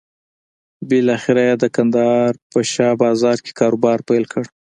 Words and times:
بالاخره 0.89 1.41
یې 1.47 1.55
د 1.63 1.65
کندهار 1.75 2.31
په 2.51 2.59
شا 2.73 2.89
بازار 3.03 3.37
کې 3.45 3.51
کاروبار 3.59 3.97
پيل 4.09 4.25
کړ. 4.33 4.43